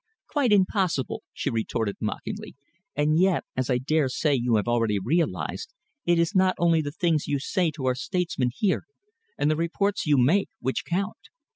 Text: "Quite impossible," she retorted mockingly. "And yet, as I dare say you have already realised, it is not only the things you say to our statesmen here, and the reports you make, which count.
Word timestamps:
"Quite 0.31 0.51
impossible," 0.51 1.21
she 1.31 1.51
retorted 1.51 1.97
mockingly. 2.01 2.55
"And 2.95 3.19
yet, 3.19 3.45
as 3.55 3.69
I 3.69 3.77
dare 3.77 4.09
say 4.09 4.33
you 4.33 4.55
have 4.55 4.67
already 4.67 4.97
realised, 4.97 5.75
it 6.07 6.17
is 6.17 6.33
not 6.33 6.55
only 6.57 6.81
the 6.81 6.89
things 6.91 7.27
you 7.27 7.37
say 7.37 7.69
to 7.75 7.85
our 7.85 7.93
statesmen 7.93 8.49
here, 8.51 8.85
and 9.37 9.51
the 9.51 9.55
reports 9.55 10.07
you 10.07 10.17
make, 10.17 10.49
which 10.59 10.85
count. 10.85 11.29